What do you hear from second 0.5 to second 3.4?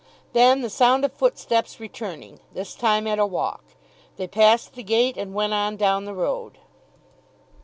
the sound of footsteps returning, this time at a